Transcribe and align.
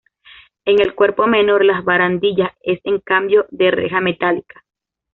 En 0.65 0.79
el 0.81 0.95
cuerpo 0.95 1.27
menor, 1.27 1.63
la 1.63 1.81
barandilla 1.81 2.55
es 2.63 2.79
en 2.85 3.01
cambio, 3.01 3.45
de 3.51 3.69
reja 3.69 4.01
metálica. 4.01 4.63